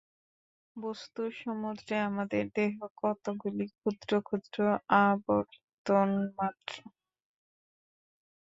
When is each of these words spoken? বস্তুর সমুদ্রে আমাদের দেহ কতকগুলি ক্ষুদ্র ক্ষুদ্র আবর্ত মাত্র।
বস্তুর 0.75 1.29
সমুদ্রে 1.41 1.95
আমাদের 2.09 2.43
দেহ 2.55 2.71
কতকগুলি 3.01 3.65
ক্ষুদ্র 3.73 4.11
ক্ষুদ্র 4.21 4.57
আবর্ত 5.01 5.87
মাত্র। 6.37 6.75